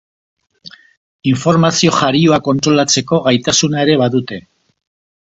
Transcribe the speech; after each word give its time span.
Informazio 1.33 1.93
jarioa 1.99 2.41
kontrolatzeko 2.49 3.23
gaitasuna 3.31 3.89
ere 3.89 4.03
badute. 4.07 4.45